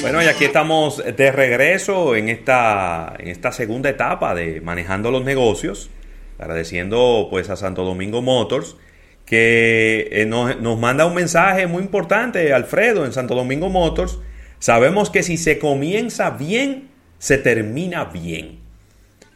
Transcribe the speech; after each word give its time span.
Bueno, 0.00 0.22
y 0.22 0.26
aquí 0.26 0.44
estamos 0.44 1.02
de 1.04 1.32
regreso 1.32 2.16
en 2.16 2.28
esta, 2.28 3.14
en 3.18 3.28
esta 3.28 3.52
segunda 3.52 3.88
etapa 3.90 4.34
de 4.34 4.60
manejando 4.60 5.10
los 5.10 5.24
negocios, 5.24 5.90
agradeciendo 6.38 7.28
pues 7.30 7.50
a 7.50 7.56
Santo 7.56 7.84
Domingo 7.84 8.22
Motors 8.22 8.76
que 9.24 10.08
eh, 10.12 10.26
nos, 10.26 10.60
nos 10.60 10.78
manda 10.78 11.04
un 11.04 11.14
mensaje 11.14 11.66
muy 11.66 11.82
importante, 11.82 12.52
Alfredo, 12.52 13.04
en 13.04 13.12
Santo 13.12 13.34
Domingo 13.34 13.68
Motors. 13.68 14.20
Sabemos 14.60 15.10
que 15.10 15.22
si 15.22 15.36
se 15.36 15.58
comienza 15.58 16.30
bien, 16.30 16.88
se 17.18 17.36
termina 17.36 18.04
bien. 18.04 18.60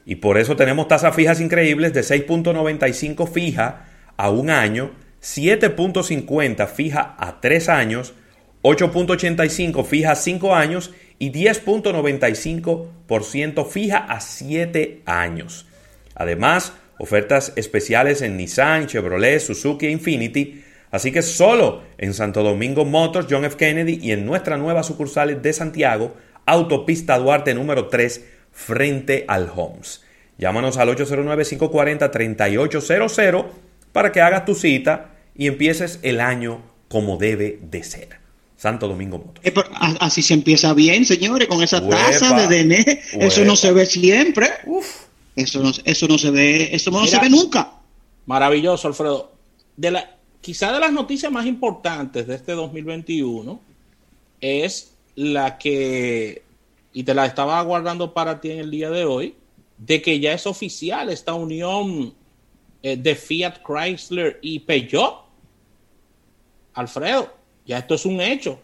Y 0.07 0.16
por 0.16 0.38
eso 0.38 0.57
tenemos 0.57 0.88
tasas 0.88 1.14
fijas 1.14 1.41
increíbles 1.41 1.93
de 1.93 2.00
6.95 2.00 3.29
fija 3.30 3.86
a 4.16 4.30
un 4.30 4.50
año, 4.50 4.93
7.50 5.22 6.66
fija 6.68 7.16
a 7.18 7.41
tres 7.41 7.68
años, 7.68 8.14
8.85 8.62 9.84
fija 9.84 10.12
a 10.12 10.16
5 10.16 10.55
años 10.55 10.92
y 11.18 11.32
10.95% 11.32 13.66
fija 13.66 13.98
a 13.98 14.20
7 14.20 15.02
años. 15.06 15.66
Además, 16.14 16.74
ofertas 16.98 17.54
especiales 17.56 18.20
en 18.20 18.37
Nissan, 18.37 18.87
Chevrolet, 18.87 19.41
Suzuki 19.41 19.87
e 19.87 19.91
Infinity. 19.91 20.62
Así 20.91 21.10
que 21.12 21.23
solo 21.23 21.84
en 21.96 22.12
Santo 22.12 22.42
Domingo 22.42 22.84
Motors, 22.84 23.28
John 23.30 23.46
F. 23.46 23.56
Kennedy 23.56 23.98
y 24.02 24.12
en 24.12 24.27
nuestra 24.27 24.59
nueva 24.59 24.82
sucursal 24.82 25.40
de 25.40 25.52
Santiago, 25.52 26.16
Autopista 26.45 27.16
Duarte 27.18 27.54
número 27.54 27.88
3, 27.88 28.27
frente 28.52 29.24
al 29.29 29.51
Homes. 29.54 30.04
Llámanos 30.37 30.77
al 30.79 30.88
809-540-3800 30.96 33.46
para 33.92 34.10
que 34.12 34.20
hagas 34.20 34.45
tu 34.45 34.54
cita 34.54 35.12
y 35.34 35.46
empieces 35.46 35.98
el 36.02 36.20
año 36.20 36.62
como 36.88 37.16
debe 37.16 37.59
de 37.62 37.82
ser. 37.84 38.20
Santo 38.60 38.87
Domingo 38.87 39.16
Motors. 39.16 39.41
Eh, 39.46 39.55
así 40.00 40.20
se 40.20 40.34
empieza 40.34 40.74
bien, 40.74 41.06
señores, 41.06 41.48
con 41.48 41.62
esa 41.62 41.80
tasa 41.88 42.46
de 42.46 42.62
DN. 42.62 43.01
Eso 43.15 43.43
no 43.46 43.57
se 43.57 43.73
ve 43.73 43.87
siempre. 43.87 44.51
Eso 45.35 45.62
no, 45.62 45.73
eso 45.82 46.07
no 46.07 46.18
se 46.18 46.30
ve, 46.30 46.68
eso 46.74 46.90
no 46.90 47.07
se 47.07 47.18
ve 47.18 47.30
nunca. 47.30 47.73
Maravilloso, 48.26 48.87
Alfredo. 48.87 49.32
De 49.79 49.90
la, 49.90 50.15
quizá 50.43 50.73
de 50.73 50.79
las 50.79 50.93
noticias 50.93 51.32
más 51.32 51.46
importantes 51.46 52.26
de 52.26 52.35
este 52.35 52.52
2021 52.52 53.59
es 54.43 54.92
la 55.15 55.57
que, 55.57 56.42
y 56.92 57.04
te 57.04 57.15
la 57.15 57.24
estaba 57.24 57.63
guardando 57.63 58.13
para 58.13 58.42
ti 58.42 58.51
en 58.51 58.59
el 58.59 58.70
día 58.70 58.90
de 58.90 59.07
hoy, 59.07 59.37
de 59.79 60.02
que 60.02 60.20
ya 60.20 60.35
es 60.35 60.46
oficial 60.46 61.09
esta 61.09 61.32
unión 61.32 62.13
eh, 62.82 62.98
de 62.98 63.15
Fiat 63.15 63.63
Chrysler 63.66 64.38
y 64.42 64.59
Peugeot. 64.59 65.25
Alfredo, 66.75 67.40
ya 67.66 67.78
esto 67.78 67.94
es 67.94 68.05
un 68.06 68.21
hecho. 68.21 68.61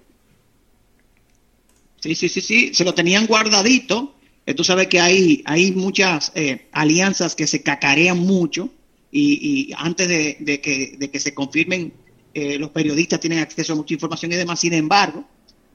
Sí, 2.00 2.14
sí, 2.14 2.28
sí, 2.28 2.40
sí, 2.40 2.74
se 2.74 2.84
lo 2.84 2.94
tenían 2.94 3.26
guardadito. 3.26 4.14
Eh, 4.44 4.54
tú 4.54 4.62
sabes 4.62 4.86
que 4.86 5.00
hay, 5.00 5.42
hay 5.44 5.72
muchas 5.72 6.30
eh, 6.34 6.68
alianzas 6.72 7.34
que 7.34 7.46
se 7.46 7.62
cacarean 7.62 8.18
mucho 8.18 8.70
y, 9.10 9.72
antes 9.76 10.08
de, 10.08 10.60
que, 10.60 11.20
se 11.20 11.34
confirmen, 11.34 11.92
eh, 12.34 12.58
los 12.58 12.70
periodistas 12.70 13.18
tienen 13.18 13.38
acceso 13.38 13.72
a 13.72 13.76
mucha 13.76 13.94
información 13.94 14.32
y 14.32 14.36
demás. 14.36 14.60
Sin 14.60 14.74
embargo, 14.74 15.24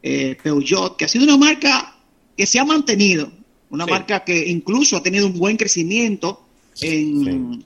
Peugeot, 0.01 0.95
que 0.95 1.05
ha 1.05 1.07
sido 1.07 1.25
una 1.25 1.37
marca 1.37 1.97
que 2.37 2.45
se 2.45 2.59
ha 2.59 2.65
mantenido, 2.65 3.31
una 3.71 3.85
marca 3.85 4.23
que 4.23 4.47
incluso 4.47 4.97
ha 4.97 5.03
tenido 5.03 5.27
un 5.27 5.37
buen 5.37 5.57
crecimiento 5.57 6.45
en, 6.81 7.65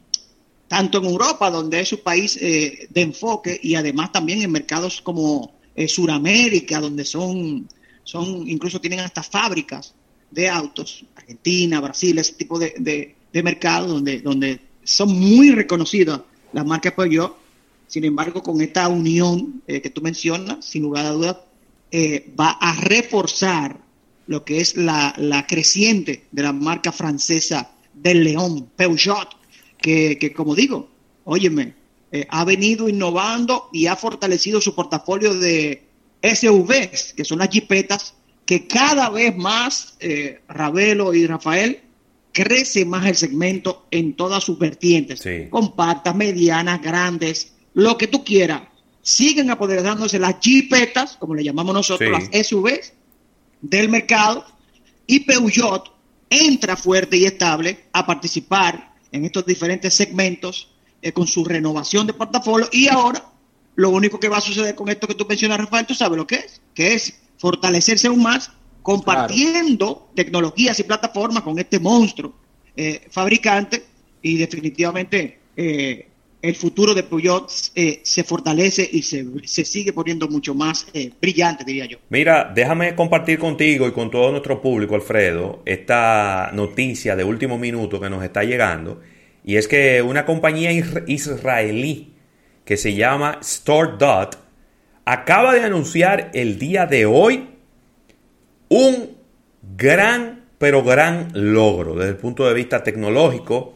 tanto 0.68 0.98
en 0.98 1.06
Europa, 1.06 1.50
donde 1.52 1.82
es 1.82 1.90
su 1.90 2.02
país 2.02 2.36
de 2.36 2.88
enfoque, 2.96 3.60
y 3.62 3.76
además 3.76 4.12
también 4.12 4.42
en 4.42 4.52
mercados 4.52 5.02
como 5.02 5.56
eh, 5.76 5.90
Suramérica, 5.90 6.80
donde 6.80 7.04
son, 7.04 7.68
son, 8.04 8.48
incluso 8.48 8.80
tienen 8.80 9.02
hasta 9.02 9.22
fábricas 9.22 9.94
de 10.32 10.48
autos, 10.48 11.04
Argentina, 11.16 11.82
Brasil, 11.82 12.18
ese 12.18 12.34
tipo 12.34 12.58
de, 12.58 12.74
de, 12.80 13.44
mercados 13.44 13.90
donde, 13.90 14.22
donde 14.22 14.62
son 14.86 15.10
muy 15.10 15.52
reconocidas 15.52 16.22
las 16.54 16.66
marcas 16.66 16.94
yo 17.10 17.38
Sin 17.88 18.06
embargo, 18.06 18.42
con 18.42 18.62
esta 18.62 18.88
unión 18.88 19.62
eh, 19.68 19.82
que 19.82 19.90
tú 19.90 20.02
mencionas, 20.02 20.64
sin 20.64 20.84
lugar 20.84 21.08
a 21.08 21.12
dudas, 21.12 21.38
eh, 21.92 22.34
va 22.40 22.52
a 22.52 22.76
reforzar 22.76 23.78
lo 24.28 24.46
que 24.46 24.62
es 24.62 24.78
la, 24.78 25.14
la, 25.18 25.46
creciente 25.46 26.24
de 26.32 26.44
la 26.44 26.54
marca 26.54 26.94
francesa 26.94 27.72
del 27.94 28.24
León, 28.24 28.70
Peugeot, 28.78 29.28
que, 29.86 30.18
que 30.18 30.34
como 30.34 30.56
digo, 30.56 30.90
óyeme, 31.26 31.76
eh, 32.12 32.26
ha 32.32 32.44
venido 32.44 32.90
innovando 32.90 33.70
y 33.72 33.86
ha 33.86 33.96
fortalecido 33.96 34.60
su 34.60 34.74
portafolio 34.74 35.36
de 35.36 35.84
SUVs, 36.24 37.14
que 37.14 37.24
son 37.24 37.38
las 37.38 37.50
jipetas, 37.50 38.16
que 38.48 38.66
cada 38.66 39.12
vez 39.12 39.38
más, 39.38 39.96
eh, 40.00 40.42
Ravelo 40.48 41.14
y 41.14 41.28
Rafael, 41.28 41.82
crece 42.32 42.84
más 42.84 43.06
el 43.06 43.16
segmento 43.16 43.86
en 43.92 44.16
todas 44.16 44.44
sus 44.44 44.58
vertientes, 44.58 45.22
compactas, 45.52 46.16
medianas, 46.16 46.82
grandes, 46.82 47.54
lo 47.76 47.96
que 47.96 48.08
tú 48.08 48.24
quieras. 48.24 48.64
Siguen 49.04 49.52
apoderándose 49.52 50.18
las 50.18 50.38
jipetas, 50.42 51.16
como 51.18 51.36
le 51.36 51.44
llamamos 51.44 51.76
nosotros, 51.76 52.10
las 52.10 52.48
SUVs 52.48 52.92
del 53.62 53.90
mercado, 53.90 54.48
y 55.06 55.20
Peugeot 55.20 55.94
entra 56.28 56.76
fuerte 56.76 57.18
y 57.18 57.26
estable 57.26 57.86
a 57.94 58.04
participar 58.04 58.95
en 59.16 59.26
estos 59.26 59.46
diferentes 59.46 59.94
segmentos 59.94 60.70
eh, 61.02 61.12
con 61.12 61.28
su 61.28 61.46
renovación 61.46 62.06
de 62.06 62.14
portafolio 62.14 62.68
y 62.72 62.88
ahora 62.88 63.32
lo 63.76 63.90
único 63.90 64.20
que 64.20 64.30
va 64.30 64.38
a 64.38 64.42
suceder 64.42 64.76
con 64.76 64.90
esto 64.90 65.08
que 65.08 65.16
tú 65.16 65.26
mencionas, 65.28 65.60
Rafael, 65.60 65.86
tú 65.86 65.94
sabes 65.94 66.18
lo 66.18 66.28
que 66.28 66.36
es, 66.36 66.62
que 66.74 66.94
es 66.94 67.20
fortalecerse 67.38 68.08
aún 68.08 68.22
más 68.22 68.52
compartiendo 68.82 70.10
tecnologías 70.16 70.80
y 70.80 70.84
plataformas 70.84 71.44
con 71.44 71.58
este 71.60 71.80
monstruo 71.80 72.34
eh, 72.76 73.08
fabricante 73.10 73.86
y 74.22 74.38
definitivamente 74.38 75.40
eh, 75.56 76.08
el 76.48 76.56
futuro 76.56 76.94
de 76.94 77.04
Peugeot 77.04 77.50
se 77.50 78.24
fortalece 78.24 78.88
y 78.92 79.02
se, 79.02 79.26
se, 79.46 79.66
sigue 79.66 79.94
poniendo 79.94 80.28
mucho 80.28 80.54
más 80.54 80.88
brillante, 81.22 81.64
diría 81.64 81.86
yo. 81.86 81.98
Mira, 82.10 82.52
déjame 82.54 82.96
compartir 82.96 83.40
contigo 83.40 83.88
y 83.88 83.92
con 83.92 84.12
todo 84.12 84.32
nuestro 84.32 84.62
público, 84.62 84.96
Alfredo, 84.96 85.62
esta 85.66 86.52
noticia 86.54 87.16
de 87.16 87.24
último 87.24 87.58
minuto 87.58 88.00
que 88.00 88.10
nos 88.10 88.24
está 88.24 88.44
llegando 88.44 89.02
y 89.46 89.58
es 89.58 89.68
que 89.68 90.02
una 90.02 90.26
compañía 90.26 90.72
israelí 91.06 92.14
que 92.66 92.78
se 92.78 92.96
llama 92.96 93.40
StoreDot 93.44 94.40
acaba 95.06 95.54
de 95.54 95.62
anunciar 95.62 96.32
el 96.34 96.58
día 96.58 96.88
de 96.88 97.06
hoy 97.06 97.50
un 98.70 99.16
gran, 99.78 100.46
pero 100.58 100.84
gran 100.84 101.30
logro 101.34 101.96
desde 101.96 102.10
el 102.10 102.18
punto 102.18 102.48
de 102.48 102.56
vista 102.56 102.84
tecnológico 102.84 103.76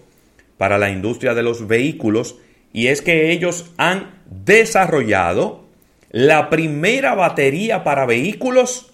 para 0.58 0.80
la 0.80 0.90
industria 0.90 1.36
de 1.36 1.44
los 1.44 1.68
vehículos. 1.68 2.38
Y 2.74 2.88
es 2.88 3.02
que 3.02 3.32
ellos 3.32 3.66
han 3.78 4.22
desarrollado 4.30 5.66
la 6.12 6.50
primera 6.50 7.16
batería 7.16 7.84
para 7.84 8.06
vehículos 8.06 8.92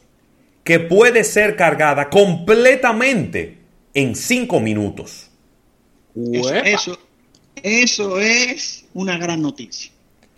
que 0.63 0.80
puede 0.80 1.24
ser 1.24 1.56
cargada 1.56 2.09
completamente 2.09 3.59
en 3.94 4.16
5 4.16 4.59
minutos. 4.59 5.30
Eso, 6.16 6.97
eso, 7.62 8.19
es 8.19 8.86
una 8.94 9.18
gran 9.18 9.41
noticia. 9.41 9.92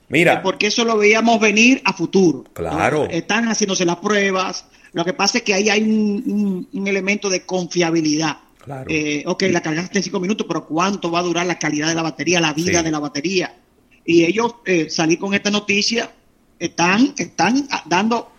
Mira. 0.09 0.33
Eh, 0.33 0.39
porque 0.43 0.67
eso 0.67 0.83
lo 0.85 0.97
veíamos 0.97 1.39
venir 1.39 1.81
a 1.85 1.93
futuro. 1.93 2.45
Claro. 2.53 3.07
Están 3.09 3.45
haciéndose 3.45 3.85
las 3.85 3.97
pruebas. 3.97 4.65
Lo 4.93 5.05
que 5.05 5.13
pasa 5.13 5.39
es 5.39 5.43
que 5.43 5.53
ahí 5.53 5.69
hay 5.69 5.81
un, 5.83 6.67
elemento 6.85 7.29
de 7.29 7.45
confiabilidad. 7.45 8.37
Claro. 8.67 8.85
Eh, 8.89 9.23
ok, 9.25 9.43
la 9.43 9.61
cargaste 9.61 9.97
en 9.97 10.03
cinco 10.03 10.19
minutos, 10.19 10.45
pero 10.45 10.67
¿cuánto 10.67 11.09
va 11.09 11.19
a 11.19 11.23
durar 11.23 11.45
la 11.45 11.57
calidad 11.57 11.87
de 11.87 11.95
la 11.95 12.01
batería, 12.01 12.41
la 12.41 12.51
vida 12.51 12.83
de 12.83 12.91
la 12.91 12.99
batería? 12.99 13.55
Y 14.03 14.25
ellos 14.25 14.55
eh, 14.65 14.89
salir 14.89 15.17
con 15.17 15.33
esta 15.33 15.49
noticia 15.49 16.11
están, 16.59 17.13
están 17.17 17.65
dando 17.85 18.29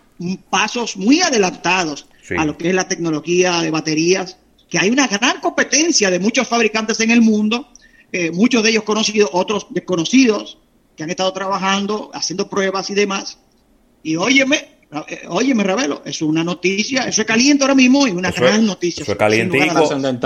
pasos 0.51 0.97
muy 0.97 1.21
adelantados 1.21 2.05
a 2.37 2.45
lo 2.45 2.55
que 2.55 2.69
es 2.69 2.75
la 2.75 2.87
tecnología 2.87 3.59
de 3.61 3.71
baterías 3.71 4.37
que 4.69 4.77
hay 4.77 4.89
una 4.91 5.07
gran 5.07 5.41
competencia 5.41 6.11
de 6.11 6.19
muchos 6.19 6.47
fabricantes 6.47 6.99
en 6.99 7.09
el 7.09 7.21
mundo, 7.21 7.69
eh, 8.11 8.29
muchos 8.31 8.61
de 8.61 8.69
ellos 8.69 8.83
conocidos, 8.83 9.29
otros 9.33 9.65
desconocidos, 9.71 10.59
que 10.95 11.03
han 11.03 11.09
estado 11.09 11.33
trabajando, 11.33 12.11
haciendo 12.13 12.49
pruebas 12.49 12.89
y 12.89 12.93
demás. 12.93 13.39
Y 14.03 14.15
óyeme, 14.15 14.78
óyeme, 15.27 15.63
Ravelo, 15.63 16.01
es 16.05 16.21
una 16.21 16.43
noticia, 16.43 17.03
eso 17.07 17.21
es 17.21 17.27
caliente 17.27 17.63
ahora 17.63 17.75
mismo 17.75 18.07
y 18.07 18.11
una 18.11 18.31
gran 18.31 18.65
noticia. 18.65 19.03
Eso 19.03 19.17
es. 19.17 19.17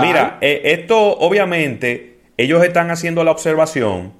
Mira, 0.02 0.38
eh, 0.40 0.62
esto 0.64 0.98
obviamente, 0.98 2.20
ellos 2.36 2.64
están 2.64 2.90
haciendo 2.90 3.24
la 3.24 3.30
observación 3.30 4.14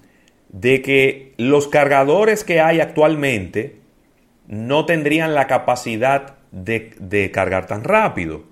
de 0.50 0.82
que 0.82 1.35
los 1.38 1.69
cargadores 1.69 2.44
que 2.44 2.61
hay 2.61 2.81
actualmente 2.81 3.81
no 4.46 4.85
tendrían 4.85 5.35
la 5.35 5.46
capacidad 5.46 6.35
de 6.52 7.31
cargar 7.32 7.67
tan 7.67 7.82
rápido. 7.82 8.44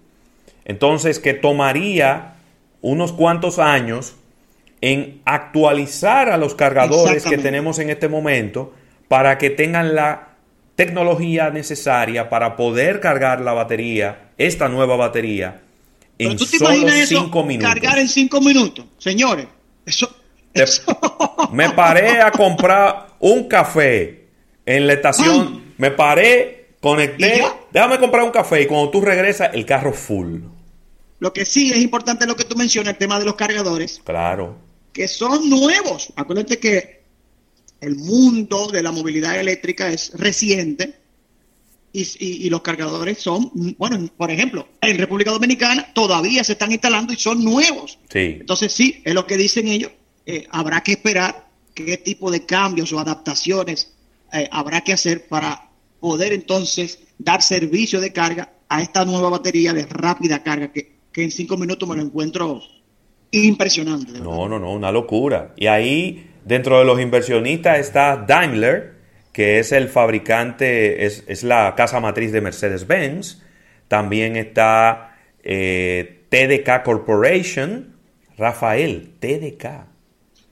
Entonces, 0.65 1.19
que 1.19 1.35
tomaría 1.35 2.35
unos 2.81 3.13
cuantos 3.13 3.59
años 3.59 4.17
en 4.81 5.21
actualizar 5.25 6.29
a 6.29 6.37
los 6.37 6.55
cargadores 6.55 7.25
que 7.25 7.39
tenemos 7.39 7.79
en 7.79 7.91
este 7.91 8.09
momento 8.09 8.75
para 9.09 9.39
que 9.39 9.51
tengan 9.51 9.95
la 9.95 10.32
tecnología 10.75 11.51
necesaria 11.51 12.29
para 12.29 12.57
poder 12.57 13.01
cargar 13.01 13.41
la 13.41 13.53
batería, 13.53 14.31
esta 14.39 14.69
nueva 14.69 14.97
batería, 14.97 15.63
en 16.19 16.39
solo 16.39 16.89
cinco 17.07 17.45
minutos. 17.45 17.73
Cargar 17.73 17.99
en 17.99 18.09
cinco 18.09 18.41
minutos, 18.41 18.87
señores. 18.99 19.47
Eso, 19.85 20.15
Me 21.53 21.71
paré 21.71 22.21
a 22.21 22.31
comprar 22.31 23.09
un 23.21 23.49
café 23.49 24.27
en 24.67 24.87
la 24.87 24.95
estación. 24.95 25.75
Me 25.79 25.91
paré, 25.91 26.75
conecté. 26.81 27.43
Déjame 27.73 27.99
comprar 27.99 28.25
un 28.25 28.31
café 28.31 28.63
y 28.63 28.67
cuando 28.67 28.91
tú 28.91 29.01
regresas, 29.01 29.51
el 29.55 29.65
carro 29.67 29.93
full. 29.93 30.41
Lo 31.19 31.33
que 31.33 31.45
sí 31.45 31.71
es 31.73 31.79
importante 31.79 32.27
lo 32.27 32.37
que 32.37 32.45
tú 32.45 32.57
mencionas, 32.57 32.95
el 32.95 32.99
tema 32.99 33.19
de 33.19 33.25
los 33.25 33.35
cargadores. 33.35 34.01
Claro. 34.05 34.59
Que 34.93 35.09
son 35.09 35.49
nuevos. 35.49 36.13
Acuérdate 36.17 36.59
que 36.59 37.02
el 37.83 37.97
mundo 37.97 38.69
de 38.69 38.83
la 38.83 38.93
movilidad 38.93 39.39
eléctrica 39.39 39.89
es 39.89 40.13
reciente 40.15 40.95
y, 41.93 42.49
los 42.49 42.63
cargadores 42.63 43.19
son, 43.19 43.51
bueno, 43.77 44.09
por 44.17 44.31
ejemplo, 44.31 44.67
en 44.81 44.97
República 44.97 45.31
Dominicana 45.31 45.93
todavía 45.93 46.43
se 46.43 46.53
están 46.53 46.73
instalando 46.73 47.13
y 47.13 47.17
son 47.17 47.45
nuevos. 47.45 47.99
Sí. 48.09 48.39
Entonces 48.41 48.73
sí, 48.73 49.03
es 49.05 49.13
lo 49.13 49.27
que 49.27 49.37
dicen 49.37 49.69
ellos, 49.69 49.91
eh, 50.25 50.47
habrá 50.51 50.83
que 50.83 50.93
esperar 50.93 51.49
qué 51.75 51.99
tipo 51.99 52.31
de 52.31 52.47
cambios 52.47 52.93
o 52.93 52.99
adaptaciones 52.99 53.93
eh, 54.33 54.49
habrá 54.51 54.83
que 54.83 54.93
hacer 54.95 55.27
para 55.27 55.69
poder 56.01 56.33
entonces 56.33 57.01
dar 57.19 57.43
servicio 57.43 58.01
de 58.01 58.13
carga 58.13 58.55
a 58.69 58.81
esta 58.81 59.05
nueva 59.05 59.29
batería 59.29 59.75
de 59.75 59.85
rápida 59.87 60.43
carga 60.43 60.73
que, 60.73 60.93
que 61.13 61.25
en 61.25 61.31
cinco 61.31 61.59
minutos 61.59 61.87
me 61.89 61.97
lo 61.97 62.03
encuentro 62.03 62.63
impresionante. 63.33 64.21
No, 64.21 64.49
no, 64.49 64.59
no, 64.59 64.73
una 64.73 64.93
locura. 64.93 65.53
Y 65.57 65.67
ahí, 65.67 66.32
dentro 66.45 66.79
de 66.79 66.85
los 66.85 67.01
inversionistas 67.01 67.79
está 67.79 68.17
Daimler, 68.17 68.95
que 69.33 69.59
es 69.59 69.73
el 69.73 69.89
fabricante, 69.89 71.07
es, 71.07 71.43
la 71.43 71.75
casa 71.77 72.01
matriz 72.01 72.33
de 72.33 72.41
Mercedes-Benz. 72.41 73.43
También 73.89 74.37
está 74.37 75.17
eh, 75.43 76.25
TDK 76.29 76.83
Corporation. 76.83 77.97
Rafael, 78.37 79.13
TDK. 79.21 79.93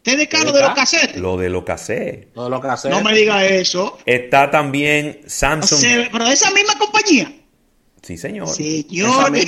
TDK, 0.03 0.45
lo 0.45 0.53
de 0.53 0.63
los 0.63 0.75
cassettes. 0.75 1.17
Lo 1.17 1.37
de 1.37 1.51
los 1.51 1.65
cassettes. 1.65 2.29
No 2.91 3.03
me 3.03 3.15
diga 3.15 3.45
eso. 3.45 3.99
Está 4.07 4.51
también 4.51 5.21
Samsung. 5.27 6.09
pero 6.11 6.27
esa 6.27 6.51
misma 6.53 6.79
compañía. 6.79 7.33
Sí, 8.03 8.17
señor. 8.17 8.49
Señor. 8.49 9.33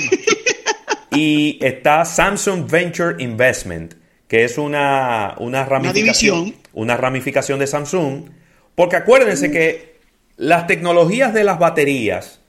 Y 1.15 1.59
está 1.63 2.05
Samsung 2.05 2.67
Venture 2.67 3.15
Investment, 3.19 3.93
que 4.33 4.45
es 4.45 4.57
una, 4.57 5.35
una 5.37 5.63
ramificación. 5.63 6.55
una 6.73 6.97
ramificación 6.97 7.59
de 7.59 7.67
Samsung 7.67 8.31
porque 8.73 8.95
acuérdense 8.95 9.51
que 9.51 9.99
las 10.37 10.65
tecnologías 10.65 11.35
de 11.35 11.43
las 11.43 11.59
baterías 11.59 12.39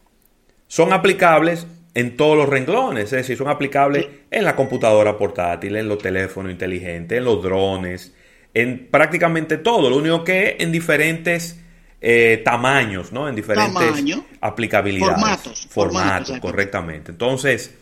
son 0.66 0.94
aplicables 0.94 1.66
en 1.92 2.16
todos 2.16 2.38
los 2.38 2.48
renglones, 2.48 3.04
es 3.04 3.10
decir, 3.10 3.36
son 3.36 3.48
aplicables 3.48 4.06
en 4.30 4.44
la 4.44 4.56
computadora 4.56 5.18
portátil, 5.18 5.76
en 5.76 5.86
los 5.86 5.98
teléfonos 5.98 6.50
inteligentes, 6.52 7.18
en 7.18 7.24
los 7.26 7.42
drones, 7.42 8.14
en 8.54 8.88
prácticamente 8.90 9.58
todo. 9.58 9.90
Lo 9.90 9.98
único 9.98 10.24
que 10.24 10.56
en 10.60 10.72
diferentes 10.72 11.60
eh, 12.00 12.40
tamaños, 12.46 13.12
¿no? 13.12 13.28
En 13.28 13.34
diferentes 13.34 14.16
aplicabilidades. 14.40 15.16
Formatos. 15.16 15.68
Formatos, 15.68 16.40
correctamente. 16.40 17.10
Entonces, 17.10 17.74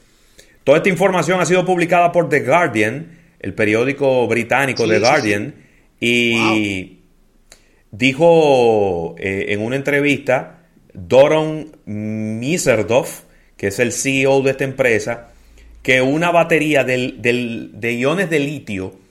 toda 0.65 0.79
esta 0.79 0.89
información 0.89 1.41
ha 1.41 1.47
sido 1.47 1.65
publicada 1.65 2.11
por 2.11 2.29
The 2.29 2.41
Guardian, 2.41 3.22
el 3.43 3.55
periódico 3.55 4.27
británico 4.27 4.89
The 4.89 4.99
Guardian, 4.99 5.55
y 6.01 6.99
dijo 7.91 9.15
eh, 9.19 9.47
en 9.49 9.61
una 9.61 9.77
entrevista 9.77 10.67
Doron 10.95 11.77
Miserdoff, 11.85 13.23
que 13.57 13.69
es 13.69 13.79
el 13.79 13.93
CEO 13.93 14.43
de 14.43 14.53
esta 14.53 14.65
empresa, 14.65 15.29
que 15.83 16.01
una 16.01 16.31
batería 16.31 16.85
de 16.85 17.97
iones 17.99 18.31
de 18.31 18.39
litio 18.39 19.03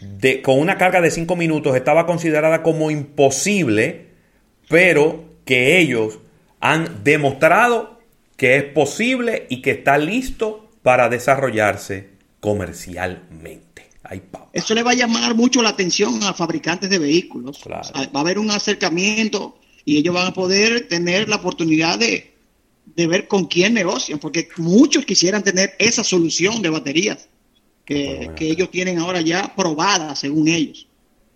de, 0.00 0.42
con 0.42 0.58
una 0.58 0.78
carga 0.78 1.00
de 1.00 1.10
5 1.10 1.36
minutos 1.36 1.76
estaba 1.76 2.06
considerada 2.06 2.62
como 2.62 2.90
imposible, 2.90 4.06
pero 4.68 5.24
que 5.44 5.78
ellos 5.78 6.20
han 6.60 7.02
demostrado 7.04 8.00
que 8.36 8.56
es 8.56 8.64
posible 8.64 9.46
y 9.48 9.62
que 9.62 9.72
está 9.72 9.98
listo 9.98 10.70
para 10.82 11.08
desarrollarse 11.08 12.17
comercialmente. 12.40 13.88
Eso 14.52 14.74
le 14.74 14.82
va 14.82 14.92
a 14.92 14.94
llamar 14.94 15.34
mucho 15.34 15.62
la 15.62 15.70
atención 15.70 16.22
a 16.22 16.32
fabricantes 16.32 16.88
de 16.88 16.98
vehículos. 16.98 17.60
va 17.68 17.82
a 18.12 18.20
haber 18.20 18.38
un 18.38 18.50
acercamiento 18.50 19.58
y 19.84 19.98
ellos 19.98 20.14
van 20.14 20.28
a 20.28 20.32
poder 20.32 20.88
tener 20.88 21.28
la 21.28 21.36
oportunidad 21.36 21.98
de, 21.98 22.34
ver 22.94 23.28
con 23.28 23.46
quién 23.46 23.74
negocian, 23.74 24.18
porque 24.18 24.48
muchos 24.56 25.04
quisieran 25.04 25.42
tener 25.42 25.74
esa 25.78 26.02
solución 26.04 26.62
de 26.62 26.70
baterías 26.70 27.28
que, 27.84 28.30
ellos 28.38 28.70
tienen 28.70 28.98
ahora 28.98 29.20
ya 29.20 29.54
probada, 29.54 30.16
según 30.16 30.48
ellos. 30.48 30.86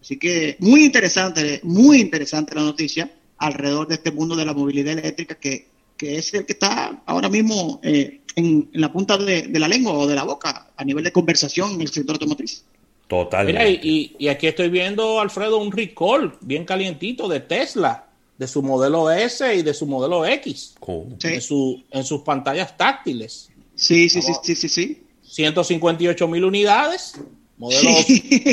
Así 0.00 0.18
que 0.18 0.56
muy 0.58 0.84
interesante, 0.84 1.60
muy 1.62 2.00
interesante 2.00 2.54
la 2.54 2.62
noticia 2.62 3.10
alrededor 3.38 3.86
de 3.88 3.94
este 3.94 4.10
mundo 4.10 4.34
de 4.34 4.44
la 4.44 4.52
movilidad 4.52 4.98
eléctrica 4.98 5.34
que, 5.34 5.66
es 5.98 6.34
el 6.34 6.44
que 6.44 6.54
está 6.54 7.00
ahora 7.06 7.28
mismo 7.28 7.80
eh, 7.84 8.21
en, 8.36 8.70
la 8.72 8.92
punta 8.92 9.16
de, 9.18 9.48
la 9.58 9.68
lengua 9.68 9.92
o 9.92 10.06
de 10.06 10.14
la 10.14 10.24
boca 10.24 10.68
a 10.76 10.84
nivel 10.84 11.04
de 11.04 11.12
conversación 11.12 11.72
en 11.72 11.82
el 11.82 11.88
sector 11.88 12.14
automotriz. 12.14 12.64
Totalmente. 13.08 13.60
Mira, 13.60 13.80
y, 14.18 14.28
aquí 14.28 14.46
estoy 14.46 14.70
viendo, 14.70 15.20
Alfredo, 15.20 15.58
un 15.58 15.70
recall 15.70 16.34
bien 16.40 16.64
calientito 16.64 17.28
de 17.28 17.40
Tesla, 17.40 18.06
de 18.38 18.48
su 18.48 18.62
modelo 18.62 19.10
S 19.10 19.54
y 19.54 19.62
de 19.62 19.74
su 19.74 19.86
modelo 19.86 20.24
X, 20.24 20.74
en, 21.22 21.40
su, 21.40 21.82
en 21.90 22.04
sus 22.04 22.22
pantallas 22.22 22.76
táctiles. 22.76 23.50
Sí, 23.74 24.08
sí, 24.08 24.22
sí, 24.22 24.32
sí, 24.42 24.54
sí, 24.54 24.68
sí. 24.68 25.02
158 25.22 26.28
mil 26.28 26.44
unidades, 26.44 27.14
modelo 27.58 27.90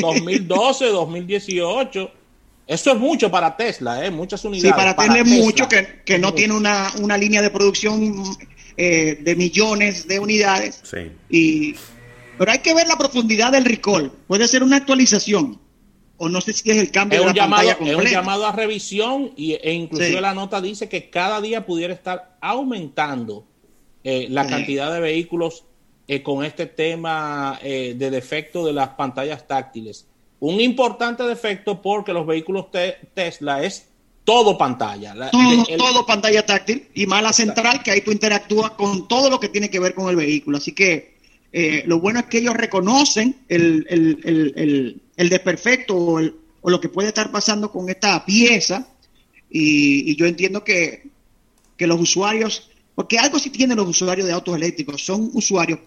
2012, 0.00 0.86
2018. 0.86 2.10
Eso 2.66 2.92
es 2.92 2.98
mucho 2.98 3.30
para 3.30 3.56
Tesla, 3.56 4.06
¿eh? 4.06 4.12
muchas 4.12 4.44
unidades. 4.44 4.70
Sí, 4.70 4.76
para, 4.76 4.94
Tesla 4.94 5.18
es 5.18 5.26
mucho, 5.26 5.68
que, 5.68 6.02
que 6.04 6.18
no 6.18 6.32
tiene 6.32 6.54
una, 6.54 6.92
una, 7.00 7.18
línea 7.18 7.42
de 7.42 7.50
producción 7.50 8.24
eh, 8.82 9.18
de 9.20 9.36
millones 9.36 10.08
de 10.08 10.18
unidades. 10.18 10.82
Y, 11.28 11.74
pero 12.38 12.50
hay 12.50 12.60
que 12.60 12.72
ver 12.72 12.88
la 12.88 12.96
profundidad 12.96 13.52
del 13.52 13.66
recall. 13.66 14.10
Puede 14.26 14.48
ser 14.48 14.62
una 14.62 14.76
actualización 14.76 15.60
o 16.16 16.30
no 16.30 16.40
sé 16.40 16.54
si 16.54 16.70
es 16.70 16.78
el 16.78 16.90
cambio 16.90 17.20
de 17.20 17.26
la 17.26 17.32
llamado, 17.34 17.68
pantalla 17.68 17.92
Es 17.92 17.96
un 17.98 18.06
llamado 18.06 18.46
a 18.46 18.52
revisión 18.52 19.32
y, 19.36 19.52
e 19.52 19.74
inclusive 19.74 20.18
la 20.22 20.32
nota 20.32 20.62
dice 20.62 20.88
que 20.88 21.10
cada 21.10 21.42
día 21.42 21.66
pudiera 21.66 21.92
estar 21.92 22.38
aumentando 22.40 23.44
eh, 24.02 24.28
la 24.30 24.46
cantidad 24.46 24.90
de 24.94 25.00
vehículos 25.00 25.64
eh, 26.08 26.22
con 26.22 26.42
este 26.42 26.64
tema 26.64 27.58
de 27.62 28.10
defecto 28.10 28.64
de 28.64 28.72
las 28.72 28.88
pantallas 28.90 29.46
táctiles. 29.46 30.06
Un 30.38 30.58
importante 30.58 31.22
defecto 31.24 31.82
porque 31.82 32.14
los 32.14 32.26
vehículos 32.26 32.68
Tesla 33.12 33.62
es 33.62 33.89
todo 34.30 34.56
pantalla. 34.56 35.12
todo, 35.76 36.06
pantalla 36.06 36.46
táctil 36.46 36.86
y 36.94 37.04
más 37.06 37.20
la 37.20 37.32
central, 37.32 37.82
que 37.82 37.90
ahí 37.90 38.00
tú 38.00 38.12
interactúas 38.12 38.70
con 38.72 39.08
todo 39.08 39.28
lo 39.28 39.40
que 39.40 39.48
tiene 39.48 39.68
que 39.68 39.80
ver 39.80 39.92
con 39.92 40.08
el 40.08 40.14
vehículo. 40.14 40.58
Así 40.58 40.70
que 40.70 41.16
eh, 41.52 41.82
lo 41.86 41.98
bueno 41.98 42.20
es 42.20 42.26
que 42.26 42.38
ellos 42.38 42.54
reconocen 42.54 43.40
el, 43.48 43.84
el, 45.16 45.28
desperfecto 45.28 45.96
o, 45.96 46.20
lo 46.70 46.80
que 46.80 46.88
puede 46.88 47.08
estar 47.08 47.32
pasando 47.32 47.72
con 47.72 47.88
esta 47.88 48.24
pieza. 48.24 48.86
Y, 49.50 50.14
yo 50.14 50.26
entiendo 50.26 50.62
que, 50.62 51.10
que, 51.76 51.88
los 51.88 52.00
usuarios, 52.00 52.70
porque 52.94 53.18
algo 53.18 53.40
sí 53.40 53.50
tienen 53.50 53.78
los 53.78 53.88
usuarios 53.88 54.28
de 54.28 54.32
autos 54.32 54.54
eléctricos, 54.54 55.04
son 55.04 55.28
usuarios 55.34 55.80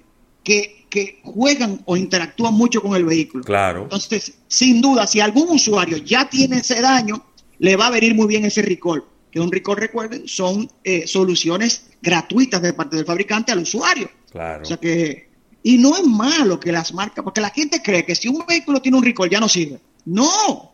que, 0.44 0.86
que 0.90 1.22
juegan 1.24 1.82
o 1.86 1.96
interactúan 1.96 2.56
mucho 2.56 2.82
con 2.82 2.94
el 2.94 3.06
vehículo. 3.06 3.46
Claro. 3.46 3.84
Entonces, 3.84 4.34
sin 4.50 4.82
duda, 4.82 5.08
si 5.08 5.22
algún 5.22 5.48
usuario 5.48 5.96
ya 5.96 6.28
tiene 6.30 6.58
ese 6.58 6.82
daño, 6.82 7.24
le 7.60 7.76
va 7.76 7.88
a 7.88 7.92
venir 7.92 8.16
muy 8.16 8.28
bien 8.28 8.46
ese 8.46 8.62
recall. 8.62 9.04
Que 9.32 9.40
un 9.40 9.52
recall, 9.52 9.78
recuerden, 9.78 10.28
son 10.28 10.70
eh, 10.84 11.08
soluciones 11.08 11.88
gratuitas 12.02 12.62
de 12.62 12.74
parte 12.74 12.98
del 12.98 13.06
fabricante 13.06 13.52
al 13.52 13.60
usuario. 13.60 14.10
Claro. 14.32 14.62
O 14.62 14.66
sea 14.66 14.78
que, 14.78 15.30
y 15.64 15.78
no 15.78 15.96
es 15.96 16.04
malo 16.04 16.60
que 16.60 16.72
las 16.72 16.94
marcas, 16.94 17.24
porque 17.24 17.42
la 17.42 17.50
gente 17.50 17.82
cree 17.82 18.06
que 18.06 18.16
si 18.16 18.28
un 18.28 18.46
vehículo 18.46 18.82
tiene 18.82 18.98
un 18.98 19.04
recall 19.04 19.30
ya 19.30 19.40
no 19.40 19.50
sirve. 19.50 19.80
No, 20.06 20.74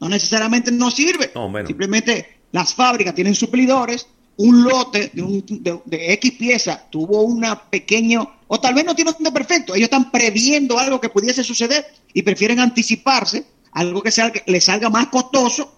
no 0.00 0.08
necesariamente 0.08 0.70
no 0.70 0.90
sirve. 0.90 1.32
Simplemente 1.66 2.38
las 2.52 2.74
fábricas 2.74 3.14
tienen 3.14 3.34
suplidores, 3.34 4.06
un 4.36 4.64
lote 4.64 5.10
de, 5.12 5.80
de, 5.84 6.12
X 6.14 6.32
pieza 6.32 6.86
tuvo 6.90 7.22
una 7.22 7.68
pequeño, 7.70 8.38
o 8.48 8.60
tal 8.60 8.74
vez 8.74 8.84
no 8.84 8.94
tiene 8.94 9.12
un 9.16 9.32
perfecto, 9.32 9.74
ellos 9.74 9.86
están 9.86 10.10
previendo 10.10 10.78
algo 10.78 11.00
que 11.00 11.08
pudiese 11.08 11.44
suceder 11.44 11.86
y 12.12 12.22
prefieren 12.22 12.60
anticiparse, 12.60 13.44
algo 13.72 14.02
que 14.02 14.10
sea, 14.10 14.32
que 14.32 14.42
les 14.46 14.64
salga 14.64 14.90
más 14.90 15.08
costoso 15.08 15.73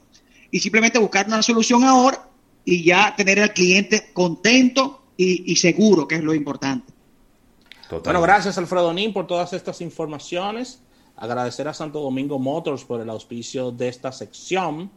y 0.57 0.61
simplemente 0.61 0.99
buscar 0.99 1.27
una 1.27 1.43
solución 1.43 1.85
ahora 1.85 2.31
y 2.65 2.83
ya 2.83 3.15
tener 3.15 3.41
al 3.41 3.53
cliente 3.53 4.11
contento 4.15 5.03
y, 5.19 5.55
seguro, 5.57 6.09
que 6.09 6.15
es 6.15 6.23
lo 6.23 6.35
importante. 6.35 6.95
Bueno, 8.03 8.23
gracias 8.23 8.57
Alfredo 8.57 8.93
Nin 8.95 9.13
por 9.13 9.27
todas 9.27 9.53
estas 9.53 9.83
informaciones. 9.83 10.81
Agradecer 11.15 11.69
a 11.69 11.75
Santo 11.75 12.01
Domingo 12.01 12.39
Motors 12.39 12.85
por 12.85 13.03
el 13.03 13.11
auspicio 13.11 13.71
de 13.71 13.89
esta 13.89 14.13
sección. 14.13 14.91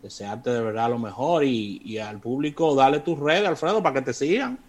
desearte 0.00 0.50
de 0.50 0.60
verdad 0.60 0.90
lo 0.90 0.98
mejor 1.00 1.42
y, 1.44 1.82
y 1.84 1.98
al 1.98 2.20
público 2.20 2.76
dale 2.76 3.00
tus 3.00 3.18
redes, 3.18 3.48
Alfredo, 3.48 3.82
para 3.82 3.96
que 3.96 4.02
te 4.02 4.14
sigan. 4.14 4.60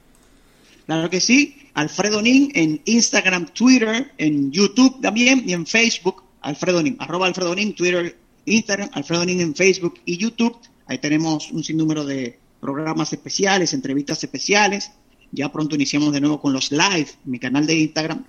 Claro 0.88 1.07
que 1.07 1.21
sí, 1.21 1.69
Alfredo 1.75 2.19
Nin 2.19 2.51
en 2.55 2.81
Instagram, 2.86 3.45
Twitter, 3.53 4.12
en 4.17 4.51
YouTube 4.51 5.00
también 5.01 5.43
y 5.45 5.53
en 5.53 5.67
Facebook, 5.67 6.24
Alfredo 6.41 6.81
Nin, 6.81 6.98
arroba 7.00 7.27
Alfredo 7.27 7.53
Nin, 7.53 7.75
Twitter, 7.75 8.17
Instagram, 8.45 8.89
Alfredo 8.93 9.25
Nin 9.25 9.41
en 9.41 9.55
Facebook 9.55 10.00
y 10.05 10.17
YouTube. 10.17 10.57
Ahí 10.88 10.98
tenemos 10.98 11.51
un 11.51 11.63
sinnúmero 11.63 12.05
de 12.05 12.39
programas 12.60 13.13
especiales, 13.13 13.74
entrevistas 13.74 14.24
especiales. 14.24 14.91
Ya 15.31 15.51
pronto 15.51 15.75
iniciamos 15.75 16.12
de 16.12 16.21
nuevo 16.21 16.41
con 16.41 16.53
los 16.53 16.71
live 16.71 17.07
mi 17.25 17.39
canal 17.39 17.65
de 17.65 17.75
Instagram. 17.75 18.25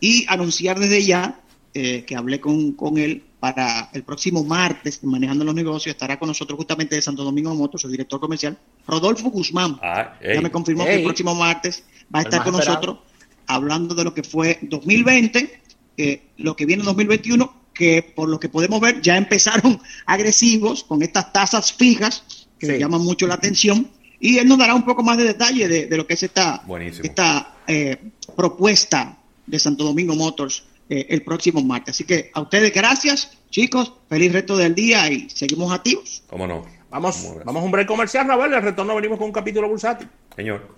Y 0.00 0.26
anunciar 0.28 0.78
desde 0.78 1.02
ya 1.02 1.40
eh, 1.72 2.04
que 2.04 2.14
hablé 2.14 2.40
con, 2.40 2.72
con 2.72 2.98
él 2.98 3.22
para 3.40 3.90
el 3.92 4.04
próximo 4.04 4.42
martes, 4.44 5.02
manejando 5.02 5.44
los 5.44 5.54
negocios, 5.54 5.94
estará 5.94 6.18
con 6.18 6.28
nosotros 6.28 6.56
justamente 6.56 6.94
de 6.94 7.02
Santo 7.02 7.24
Domingo 7.24 7.54
Motos, 7.54 7.82
su 7.82 7.88
director 7.88 8.18
comercial, 8.18 8.56
Rodolfo 8.86 9.28
Guzmán. 9.30 9.78
Ah, 9.82 10.16
Ya 10.22 10.40
me 10.40 10.50
confirmó 10.50 10.84
que 10.84 10.94
el 10.94 11.02
próximo 11.02 11.34
martes 11.34 11.84
va 12.14 12.20
a 12.20 12.22
estar 12.22 12.42
con 12.42 12.54
esperado. 12.54 12.80
nosotros 12.80 12.98
hablando 13.46 13.94
de 13.94 14.04
lo 14.04 14.14
que 14.14 14.22
fue 14.22 14.58
2020, 14.62 15.60
eh, 15.96 16.22
lo 16.38 16.56
que 16.56 16.64
viene 16.66 16.82
en 16.82 16.86
2021, 16.86 17.63
que 17.74 18.02
por 18.02 18.28
lo 18.28 18.38
que 18.40 18.48
podemos 18.48 18.80
ver 18.80 19.00
ya 19.02 19.16
empezaron 19.16 19.80
agresivos 20.06 20.84
con 20.84 21.02
estas 21.02 21.32
tasas 21.32 21.72
fijas 21.72 22.22
que 22.58 22.66
Sí. 22.66 22.78
llaman 22.78 23.02
mucho 23.02 23.26
la 23.26 23.34
atención 23.34 23.90
y 24.20 24.38
él 24.38 24.48
nos 24.48 24.58
dará 24.58 24.74
un 24.74 24.84
poco 24.84 25.02
más 25.02 25.18
de 25.18 25.24
detalle 25.24 25.68
de, 25.68 25.86
de 25.86 25.96
lo 25.96 26.06
que 26.06 26.14
es 26.14 26.22
esta, 26.22 26.62
Buenísimo. 26.66 27.04
esta 27.04 27.56
eh, 27.66 27.96
propuesta 28.36 29.18
de 29.46 29.58
Santo 29.58 29.84
Domingo 29.84 30.14
Motors 30.14 30.64
eh, 30.88 31.06
el 31.10 31.22
próximo 31.22 31.62
martes. 31.62 31.94
Así 31.96 32.04
que 32.04 32.30
a 32.32 32.40
ustedes 32.40 32.72
gracias, 32.72 33.32
chicos, 33.50 33.92
feliz 34.08 34.32
resto 34.32 34.56
del 34.56 34.74
día 34.74 35.10
y 35.10 35.28
seguimos 35.30 35.72
activos. 35.72 36.22
¿Cómo 36.28 36.46
no? 36.46 36.64
Vamos, 36.90 37.26
vamos 37.44 37.60
a 37.62 37.64
un 37.64 37.70
break 37.72 37.88
comercial, 37.88 38.26
Ravel, 38.28 38.52
y 38.52 38.54
al 38.54 38.62
retorno 38.62 38.94
venimos 38.94 39.18
con 39.18 39.26
un 39.26 39.32
capítulo 39.32 39.68
bursátil. 39.68 40.08
Señor. 40.36 40.74